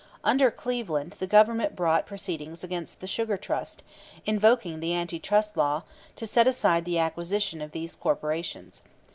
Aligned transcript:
Under 0.23 0.49
Cleveland, 0.49 1.15
the 1.19 1.27
Government 1.27 1.75
brought 1.75 2.07
proceedings 2.07 2.63
against 2.63 3.01
the 3.01 3.05
Sugar 3.05 3.37
Trust, 3.37 3.83
invoking 4.25 4.79
the 4.79 4.93
Anti 4.93 5.19
Trust 5.19 5.55
Law, 5.55 5.83
to 6.15 6.25
set 6.25 6.47
aside 6.47 6.85
the 6.85 6.97
acquisition 6.97 7.61
of 7.61 7.71
these 7.71 7.95
corporations. 7.95 8.81